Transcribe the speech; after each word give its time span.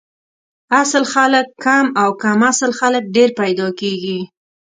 اصل 0.81 1.03
خلک 1.13 1.45
کم 1.65 1.85
او 2.01 2.09
کم 2.21 2.39
اصل 2.51 2.71
خلک 2.79 3.03
ډېر 3.15 3.29
پیدا 3.39 3.67
کیږي 3.79 4.19